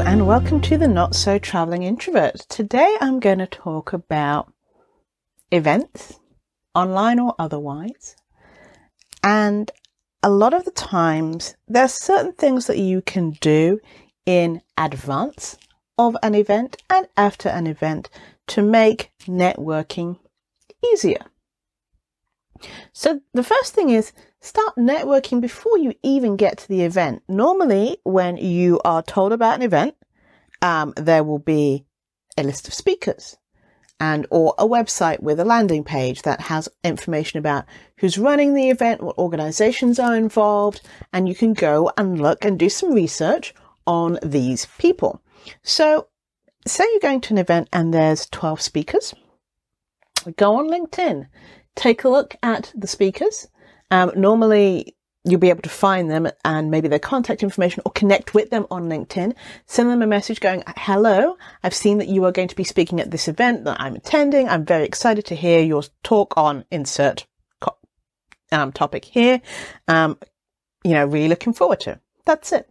and 0.00 0.26
welcome 0.26 0.60
to 0.60 0.76
the 0.76 0.86
Not 0.86 1.14
So 1.14 1.38
Traveling 1.38 1.82
Introvert. 1.82 2.40
Today 2.50 2.94
I'm 3.00 3.20
going 3.20 3.38
to 3.38 3.46
talk 3.46 3.94
about 3.94 4.52
events, 5.50 6.20
online 6.74 7.18
or 7.18 7.34
otherwise. 7.38 8.16
And 9.24 9.70
a 10.22 10.28
lot 10.28 10.52
of 10.52 10.66
the 10.66 10.72
times, 10.72 11.56
there 11.66 11.84
are 11.84 11.88
certain 11.88 12.34
things 12.34 12.66
that 12.66 12.76
you 12.76 13.00
can 13.00 13.30
do 13.40 13.80
in 14.26 14.60
advance 14.76 15.56
of 15.96 16.18
an 16.22 16.34
event 16.34 16.76
and 16.90 17.08
after 17.16 17.48
an 17.48 17.66
event 17.66 18.10
to 18.48 18.60
make 18.60 19.10
networking 19.22 20.18
easier. 20.92 21.24
So 22.92 23.22
the 23.32 23.42
first 23.42 23.72
thing 23.74 23.88
is 23.88 24.12
start 24.46 24.76
networking 24.76 25.40
before 25.40 25.76
you 25.76 25.92
even 26.02 26.36
get 26.36 26.58
to 26.58 26.68
the 26.68 26.82
event. 26.82 27.22
Normally, 27.28 27.98
when 28.04 28.36
you 28.36 28.80
are 28.84 29.02
told 29.02 29.32
about 29.32 29.56
an 29.56 29.62
event, 29.62 29.96
um, 30.62 30.94
there 30.96 31.24
will 31.24 31.38
be 31.38 31.84
a 32.36 32.42
list 32.42 32.68
of 32.68 32.74
speakers 32.74 33.36
and 33.98 34.26
or 34.30 34.54
a 34.58 34.66
website 34.66 35.20
with 35.20 35.40
a 35.40 35.44
landing 35.44 35.82
page 35.82 36.22
that 36.22 36.40
has 36.42 36.68
information 36.84 37.38
about 37.38 37.64
who's 37.98 38.18
running 38.18 38.54
the 38.54 38.70
event, 38.70 39.02
what 39.02 39.18
organizations 39.18 39.98
are 39.98 40.14
involved, 40.14 40.80
and 41.12 41.28
you 41.28 41.34
can 41.34 41.52
go 41.54 41.90
and 41.96 42.20
look 42.20 42.44
and 42.44 42.58
do 42.58 42.68
some 42.68 42.92
research 42.92 43.54
on 43.86 44.18
these 44.22 44.66
people. 44.78 45.22
So 45.62 46.08
say 46.66 46.84
you're 46.92 47.00
going 47.00 47.20
to 47.22 47.34
an 47.34 47.38
event 47.38 47.68
and 47.72 47.92
there's 47.92 48.26
12 48.26 48.60
speakers. 48.60 49.14
Go 50.36 50.56
on 50.56 50.68
LinkedIn, 50.68 51.26
take 51.74 52.04
a 52.04 52.08
look 52.08 52.36
at 52.42 52.72
the 52.76 52.86
speakers. 52.86 53.48
Um, 53.90 54.12
normally 54.16 54.96
you'll 55.26 55.40
be 55.40 55.50
able 55.50 55.62
to 55.62 55.68
find 55.68 56.08
them 56.08 56.28
and 56.44 56.70
maybe 56.70 56.86
their 56.86 57.00
contact 57.00 57.42
information 57.42 57.82
or 57.84 57.92
connect 57.92 58.32
with 58.32 58.50
them 58.50 58.64
on 58.70 58.88
LinkedIn. 58.88 59.34
Send 59.66 59.90
them 59.90 60.02
a 60.02 60.06
message 60.06 60.40
going, 60.40 60.62
hello, 60.76 61.36
I've 61.64 61.74
seen 61.74 61.98
that 61.98 62.08
you 62.08 62.24
are 62.24 62.32
going 62.32 62.48
to 62.48 62.56
be 62.56 62.62
speaking 62.62 63.00
at 63.00 63.10
this 63.10 63.26
event 63.26 63.64
that 63.64 63.80
I'm 63.80 63.96
attending. 63.96 64.48
I'm 64.48 64.64
very 64.64 64.84
excited 64.84 65.24
to 65.26 65.34
hear 65.34 65.60
your 65.60 65.82
talk 66.04 66.34
on 66.36 66.64
insert 66.70 67.26
um, 68.52 68.70
topic 68.70 69.04
here. 69.04 69.42
Um, 69.88 70.16
you 70.84 70.92
know, 70.92 71.04
really 71.04 71.28
looking 71.28 71.52
forward 71.52 71.80
to. 71.80 72.00
That's 72.24 72.52
it. 72.52 72.70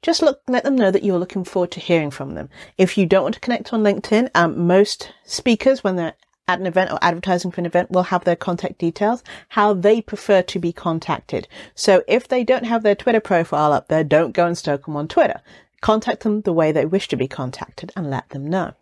Just 0.00 0.22
look, 0.22 0.40
let 0.48 0.64
them 0.64 0.76
know 0.76 0.90
that 0.90 1.02
you're 1.02 1.18
looking 1.18 1.44
forward 1.44 1.72
to 1.72 1.80
hearing 1.80 2.10
from 2.10 2.34
them. 2.34 2.48
If 2.78 2.96
you 2.96 3.06
don't 3.06 3.22
want 3.22 3.34
to 3.34 3.40
connect 3.40 3.72
on 3.72 3.82
LinkedIn, 3.82 4.30
um, 4.34 4.66
most 4.66 5.12
speakers, 5.24 5.82
when 5.82 5.96
they're 5.96 6.14
at 6.48 6.60
an 6.60 6.66
event 6.66 6.92
or 6.92 6.98
advertising 7.02 7.50
for 7.50 7.60
an 7.60 7.66
event 7.66 7.90
will 7.90 8.04
have 8.04 8.24
their 8.24 8.36
contact 8.36 8.78
details, 8.78 9.22
how 9.48 9.72
they 9.72 10.00
prefer 10.00 10.42
to 10.42 10.58
be 10.58 10.72
contacted. 10.72 11.48
So 11.74 12.04
if 12.06 12.28
they 12.28 12.44
don't 12.44 12.66
have 12.66 12.82
their 12.82 12.94
Twitter 12.94 13.20
profile 13.20 13.72
up 13.72 13.88
there, 13.88 14.04
don't 14.04 14.32
go 14.32 14.46
and 14.46 14.56
stoke 14.56 14.86
them 14.86 14.96
on 14.96 15.08
Twitter. 15.08 15.40
Contact 15.80 16.22
them 16.22 16.42
the 16.42 16.52
way 16.52 16.72
they 16.72 16.86
wish 16.86 17.08
to 17.08 17.16
be 17.16 17.28
contacted 17.28 17.92
and 17.96 18.10
let 18.10 18.28
them 18.30 18.46
know. 18.48 18.74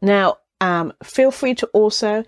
Now, 0.00 0.38
um, 0.60 0.92
feel 1.02 1.30
free 1.30 1.54
to 1.56 1.66
also 1.68 2.24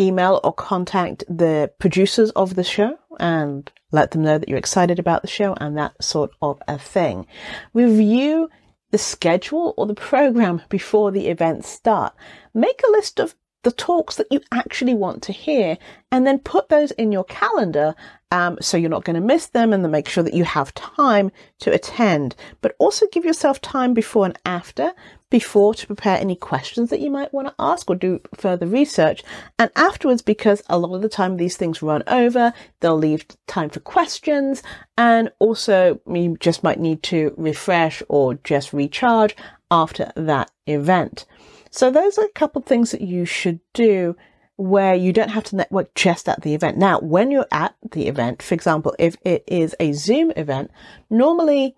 email 0.00 0.40
or 0.44 0.52
contact 0.52 1.24
the 1.28 1.72
producers 1.78 2.30
of 2.30 2.54
the 2.54 2.64
show 2.64 2.98
and 3.18 3.70
let 3.90 4.12
them 4.12 4.22
know 4.22 4.38
that 4.38 4.48
you're 4.48 4.58
excited 4.58 4.98
about 4.98 5.22
the 5.22 5.28
show 5.28 5.54
and 5.60 5.76
that 5.76 6.02
sort 6.02 6.30
of 6.40 6.62
a 6.68 6.78
thing. 6.78 7.26
Review 7.74 8.48
the 8.90 8.98
schedule 8.98 9.74
or 9.76 9.86
the 9.86 9.94
program 9.94 10.62
before 10.68 11.10
the 11.10 11.28
events 11.28 11.68
start. 11.68 12.14
Make 12.54 12.80
a 12.86 12.90
list 12.90 13.18
of 13.20 13.34
the 13.62 13.72
talks 13.72 14.16
that 14.16 14.26
you 14.30 14.40
actually 14.52 14.94
want 14.94 15.22
to 15.22 15.32
hear 15.32 15.76
and 16.12 16.26
then 16.26 16.38
put 16.38 16.68
those 16.68 16.90
in 16.92 17.12
your 17.12 17.24
calendar 17.24 17.94
um, 18.30 18.58
so 18.60 18.76
you're 18.76 18.90
not 18.90 19.04
going 19.04 19.14
to 19.14 19.26
miss 19.26 19.46
them 19.46 19.72
and 19.72 19.82
then 19.82 19.90
make 19.90 20.08
sure 20.08 20.22
that 20.22 20.34
you 20.34 20.44
have 20.44 20.74
time 20.74 21.30
to 21.60 21.72
attend. 21.72 22.36
But 22.60 22.76
also 22.78 23.06
give 23.10 23.24
yourself 23.24 23.60
time 23.60 23.94
before 23.94 24.26
and 24.26 24.38
after 24.44 24.92
before 25.30 25.74
to 25.74 25.86
prepare 25.86 26.18
any 26.18 26.36
questions 26.36 26.90
that 26.90 27.00
you 27.00 27.10
might 27.10 27.32
want 27.32 27.48
to 27.48 27.54
ask 27.58 27.88
or 27.90 27.94
do 27.94 28.20
further 28.34 28.66
research 28.66 29.22
and 29.58 29.70
afterwards 29.76 30.22
because 30.22 30.62
a 30.68 30.78
lot 30.78 30.94
of 30.94 31.02
the 31.02 31.08
time 31.08 31.36
these 31.36 31.56
things 31.56 31.82
run 31.82 32.02
over 32.06 32.50
they'll 32.80 32.96
leave 32.96 33.26
time 33.46 33.68
for 33.68 33.80
questions 33.80 34.62
and 34.96 35.30
also 35.38 36.00
you 36.10 36.34
just 36.40 36.62
might 36.62 36.80
need 36.80 37.02
to 37.02 37.34
refresh 37.36 38.02
or 38.08 38.34
just 38.42 38.72
recharge 38.72 39.36
after 39.70 40.10
that 40.16 40.50
event 40.66 41.26
so 41.70 41.90
those 41.90 42.18
are 42.18 42.24
a 42.24 42.32
couple 42.32 42.60
of 42.60 42.66
things 42.66 42.90
that 42.90 43.00
you 43.00 43.24
should 43.24 43.60
do 43.72 44.16
where 44.56 44.94
you 44.94 45.12
don't 45.12 45.30
have 45.30 45.44
to 45.44 45.56
network 45.56 45.94
just 45.94 46.28
at 46.28 46.42
the 46.42 46.52
event. 46.52 46.76
Now, 46.76 46.98
when 46.98 47.30
you're 47.30 47.46
at 47.52 47.76
the 47.92 48.08
event, 48.08 48.42
for 48.42 48.54
example, 48.54 48.94
if 48.98 49.16
it 49.24 49.44
is 49.46 49.74
a 49.78 49.92
Zoom 49.92 50.32
event, 50.36 50.72
normally 51.08 51.76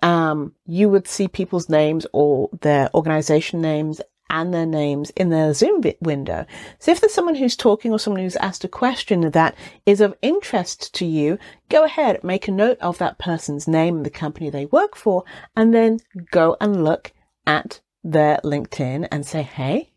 um, 0.00 0.54
you 0.66 0.88
would 0.88 1.06
see 1.06 1.28
people's 1.28 1.68
names 1.68 2.06
or 2.12 2.48
their 2.62 2.88
organization 2.94 3.60
names 3.60 4.00
and 4.30 4.54
their 4.54 4.66
names 4.66 5.10
in 5.10 5.28
their 5.28 5.52
Zoom 5.52 5.82
window. 6.00 6.46
So 6.78 6.92
if 6.92 7.00
there's 7.00 7.12
someone 7.12 7.34
who's 7.34 7.56
talking 7.56 7.92
or 7.92 7.98
someone 7.98 8.22
who's 8.22 8.36
asked 8.36 8.64
a 8.64 8.68
question 8.68 9.30
that 9.30 9.54
is 9.84 10.00
of 10.00 10.16
interest 10.22 10.94
to 10.94 11.04
you, 11.04 11.38
go 11.68 11.84
ahead, 11.84 12.24
make 12.24 12.48
a 12.48 12.52
note 12.52 12.78
of 12.80 12.98
that 12.98 13.18
person's 13.18 13.68
name 13.68 13.96
and 13.96 14.06
the 14.06 14.10
company 14.10 14.48
they 14.48 14.66
work 14.66 14.96
for, 14.96 15.24
and 15.54 15.74
then 15.74 16.00
go 16.30 16.56
and 16.60 16.84
look 16.84 17.12
at 17.46 17.80
their 18.04 18.38
LinkedIn 18.44 19.08
and 19.10 19.26
say, 19.26 19.42
Hey, 19.42 19.90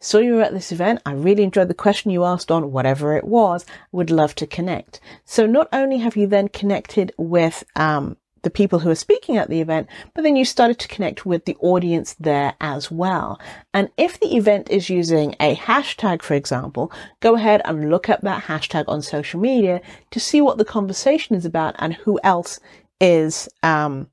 saw 0.00 0.18
you 0.18 0.34
were 0.34 0.42
at 0.42 0.54
this 0.54 0.72
event. 0.72 1.02
I 1.04 1.12
really 1.12 1.42
enjoyed 1.42 1.68
the 1.68 1.74
question 1.74 2.10
you 2.10 2.24
asked 2.24 2.50
on 2.50 2.72
whatever 2.72 3.16
it 3.16 3.24
was. 3.24 3.66
Would 3.92 4.10
love 4.10 4.34
to 4.36 4.46
connect. 4.46 5.00
So 5.24 5.46
not 5.46 5.68
only 5.72 5.98
have 5.98 6.16
you 6.16 6.26
then 6.26 6.48
connected 6.48 7.12
with, 7.18 7.64
um, 7.76 8.16
the 8.42 8.50
people 8.50 8.78
who 8.78 8.90
are 8.90 8.94
speaking 8.94 9.36
at 9.36 9.50
the 9.50 9.60
event, 9.60 9.88
but 10.14 10.22
then 10.22 10.36
you 10.36 10.44
started 10.44 10.78
to 10.78 10.88
connect 10.88 11.26
with 11.26 11.44
the 11.44 11.56
audience 11.60 12.14
there 12.20 12.54
as 12.60 12.90
well. 12.90 13.40
And 13.74 13.90
if 13.96 14.20
the 14.20 14.36
event 14.36 14.70
is 14.70 14.88
using 14.88 15.34
a 15.40 15.56
hashtag, 15.56 16.22
for 16.22 16.34
example, 16.34 16.92
go 17.20 17.34
ahead 17.34 17.62
and 17.64 17.90
look 17.90 18.08
up 18.08 18.20
that 18.22 18.44
hashtag 18.44 18.84
on 18.88 19.02
social 19.02 19.40
media 19.40 19.80
to 20.10 20.20
see 20.20 20.40
what 20.40 20.58
the 20.58 20.64
conversation 20.64 21.34
is 21.36 21.44
about 21.44 21.74
and 21.78 21.94
who 21.94 22.20
else 22.22 22.60
is, 23.00 23.48
um, 23.62 24.08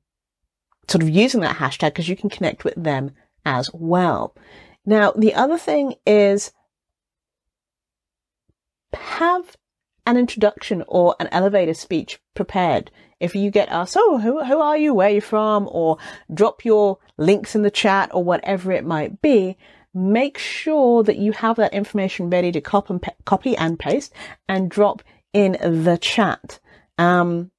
sort 0.88 1.02
of 1.02 1.08
using 1.08 1.40
that 1.40 1.56
hashtag 1.56 1.88
because 1.88 2.08
you 2.08 2.16
can 2.16 2.30
connect 2.30 2.64
with 2.64 2.74
them 2.76 3.12
as 3.46 3.70
well. 3.72 4.34
Now, 4.84 5.12
the 5.12 5.34
other 5.34 5.56
thing 5.56 5.94
is 6.06 6.52
have 8.92 9.56
an 10.04 10.16
introduction 10.16 10.84
or 10.86 11.16
an 11.18 11.28
elevator 11.32 11.74
speech 11.74 12.20
prepared. 12.34 12.90
If 13.18 13.34
you 13.34 13.50
get 13.50 13.70
asked, 13.70 13.96
oh, 13.98 14.18
who, 14.18 14.44
who 14.44 14.58
are 14.58 14.76
you? 14.76 14.92
Where 14.92 15.08
are 15.08 15.12
you 15.12 15.20
from? 15.20 15.68
Or 15.70 15.96
drop 16.32 16.64
your 16.64 16.98
links 17.16 17.54
in 17.54 17.62
the 17.62 17.70
chat 17.70 18.10
or 18.12 18.22
whatever 18.22 18.72
it 18.72 18.84
might 18.84 19.22
be, 19.22 19.56
make 19.94 20.36
sure 20.36 21.02
that 21.02 21.16
you 21.16 21.32
have 21.32 21.56
that 21.56 21.72
information 21.72 22.28
ready 22.28 22.52
to 22.52 22.60
copy 22.60 22.92
and, 22.92 23.04
copy 23.24 23.56
and 23.56 23.78
paste 23.78 24.12
and 24.48 24.70
drop 24.70 25.02
in 25.32 25.52
the 25.84 25.98
chat. 26.00 26.60
Um, 26.98 27.50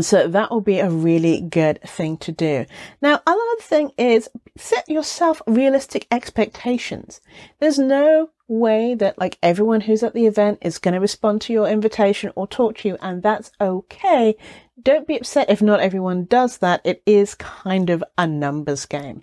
so 0.00 0.26
that 0.26 0.50
will 0.50 0.62
be 0.62 0.80
a 0.80 0.90
really 0.90 1.40
good 1.40 1.80
thing 1.82 2.16
to 2.18 2.32
do. 2.32 2.64
Now, 3.00 3.20
another 3.26 3.60
thing 3.60 3.92
is 3.98 4.28
set 4.56 4.88
yourself 4.88 5.40
realistic 5.46 6.06
expectations. 6.10 7.20
There's 7.58 7.78
no 7.78 8.30
way 8.48 8.94
that 8.94 9.18
like 9.18 9.38
everyone 9.42 9.80
who's 9.80 10.02
at 10.02 10.12
the 10.12 10.26
event 10.26 10.58
is 10.60 10.78
going 10.78 10.92
to 10.92 11.00
respond 11.00 11.40
to 11.40 11.52
your 11.52 11.66
invitation 11.66 12.30
or 12.34 12.46
talk 12.46 12.76
to 12.76 12.88
you 12.88 12.98
and 13.00 13.22
that's 13.22 13.50
okay. 13.60 14.36
Don't 14.82 15.06
be 15.06 15.16
upset 15.16 15.48
if 15.48 15.62
not 15.62 15.80
everyone 15.80 16.24
does 16.24 16.58
that. 16.58 16.82
It 16.84 17.02
is 17.06 17.34
kind 17.34 17.88
of 17.88 18.04
a 18.18 18.26
numbers 18.26 18.84
game. 18.84 19.22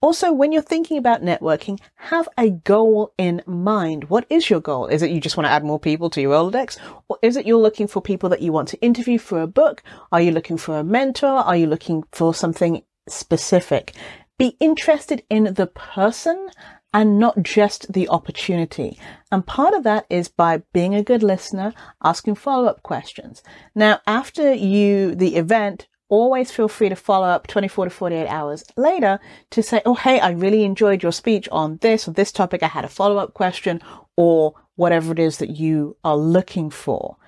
Also, 0.00 0.32
when 0.32 0.52
you're 0.52 0.62
thinking 0.62 0.96
about 0.96 1.22
networking, 1.22 1.78
have 1.96 2.28
a 2.38 2.50
goal 2.50 3.12
in 3.18 3.42
mind. 3.46 4.04
What 4.04 4.24
is 4.30 4.48
your 4.48 4.60
goal? 4.60 4.86
Is 4.86 5.02
it 5.02 5.10
you 5.10 5.20
just 5.20 5.36
want 5.36 5.46
to 5.46 5.52
add 5.52 5.64
more 5.64 5.80
people 5.80 6.08
to 6.10 6.20
your 6.20 6.32
Rolodex? 6.32 6.78
Or 7.08 7.18
is 7.22 7.36
it 7.36 7.46
you're 7.46 7.58
looking 7.58 7.86
for 7.86 8.00
people 8.00 8.28
that 8.30 8.42
you 8.42 8.52
want 8.52 8.68
to 8.68 8.80
interview 8.80 9.18
for 9.18 9.42
a 9.42 9.46
book? 9.46 9.82
Are 10.12 10.20
you 10.20 10.30
looking 10.30 10.56
for 10.56 10.78
a 10.78 10.84
mentor? 10.84 11.28
Are 11.28 11.56
you 11.56 11.66
looking 11.66 12.04
for 12.12 12.32
something 12.32 12.82
specific? 13.08 13.94
Be 14.40 14.56
interested 14.58 15.22
in 15.28 15.52
the 15.52 15.66
person 15.66 16.48
and 16.94 17.18
not 17.18 17.42
just 17.42 17.92
the 17.92 18.08
opportunity. 18.08 18.98
And 19.30 19.46
part 19.46 19.74
of 19.74 19.82
that 19.82 20.06
is 20.08 20.28
by 20.28 20.62
being 20.72 20.94
a 20.94 21.02
good 21.02 21.22
listener, 21.22 21.74
asking 22.02 22.36
follow 22.36 22.66
up 22.66 22.82
questions. 22.82 23.42
Now, 23.74 24.00
after 24.06 24.54
you, 24.54 25.14
the 25.14 25.36
event, 25.36 25.88
always 26.08 26.50
feel 26.50 26.68
free 26.68 26.88
to 26.88 26.96
follow 26.96 27.26
up 27.26 27.48
24 27.48 27.84
to 27.84 27.90
48 27.90 28.28
hours 28.28 28.64
later 28.78 29.20
to 29.50 29.62
say, 29.62 29.82
Oh, 29.84 29.92
hey, 29.94 30.18
I 30.20 30.30
really 30.30 30.64
enjoyed 30.64 31.02
your 31.02 31.12
speech 31.12 31.46
on 31.52 31.76
this 31.82 32.08
or 32.08 32.12
this 32.12 32.32
topic. 32.32 32.62
I 32.62 32.68
had 32.68 32.86
a 32.86 32.88
follow 32.88 33.18
up 33.18 33.34
question 33.34 33.82
or 34.16 34.54
whatever 34.76 35.12
it 35.12 35.18
is 35.18 35.36
that 35.36 35.50
you 35.50 35.98
are 36.02 36.16
looking 36.16 36.70
for. 36.70 37.18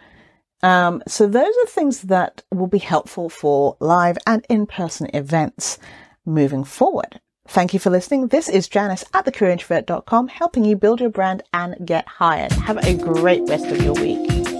Um, 0.62 1.02
so 1.06 1.26
those 1.26 1.54
are 1.62 1.66
things 1.66 2.00
that 2.02 2.42
will 2.50 2.68
be 2.68 2.78
helpful 2.78 3.28
for 3.28 3.76
live 3.80 4.16
and 4.26 4.46
in-person 4.48 5.10
events 5.12 5.78
moving 6.24 6.64
forward. 6.64 7.20
Thank 7.48 7.74
you 7.74 7.80
for 7.80 7.90
listening. 7.90 8.28
This 8.28 8.48
is 8.48 8.68
Janice 8.68 9.04
at 9.12 9.26
thecareerintrovert.com 9.26 10.28
helping 10.28 10.64
you 10.64 10.76
build 10.76 11.00
your 11.00 11.10
brand 11.10 11.42
and 11.52 11.76
get 11.84 12.06
hired. 12.06 12.52
Have 12.52 12.78
a 12.78 12.94
great 12.94 13.42
rest 13.48 13.66
of 13.66 13.82
your 13.82 13.94
week. 13.94 14.51